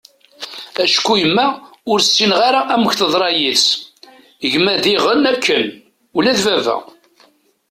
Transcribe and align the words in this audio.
acku 0.83 1.13
yemma 1.21 1.45
ur 1.91 1.99
ssineγ 2.01 2.41
amek 2.75 2.93
teḍṛa 2.99 3.29
yid-s, 3.37 3.65
gma 4.51 4.73
diγen 4.83 5.23
akken, 5.31 5.65
ula 6.17 6.33
d 6.37 6.39
baba 6.45 6.75